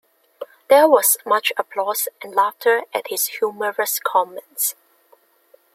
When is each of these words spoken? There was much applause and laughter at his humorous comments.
There 0.67 0.89
was 0.89 1.17
much 1.27 1.53
applause 1.57 2.07
and 2.23 2.33
laughter 2.33 2.85
at 2.91 3.09
his 3.09 3.27
humorous 3.37 3.99
comments. 3.99 4.73